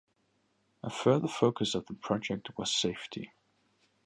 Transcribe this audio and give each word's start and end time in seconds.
A 0.81 0.89
further 0.89 1.27
focus 1.27 1.75
of 1.75 1.85
the 1.85 1.93
project 1.93 2.49
was 2.57 2.73
safety. 2.73 3.33